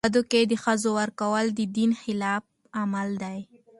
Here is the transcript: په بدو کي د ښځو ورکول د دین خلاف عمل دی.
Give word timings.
په 0.05 0.09
بدو 0.11 0.21
کي 0.31 0.41
د 0.47 0.53
ښځو 0.63 0.89
ورکول 0.99 1.45
د 1.57 1.59
دین 1.77 1.91
خلاف 2.01 2.43
عمل 2.79 3.09
دی. 3.23 3.39